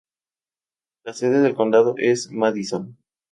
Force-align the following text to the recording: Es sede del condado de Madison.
Es 1.05 1.19
sede 1.19 1.41
del 1.41 1.53
condado 1.53 1.93
de 1.93 2.17
Madison. 2.31 2.97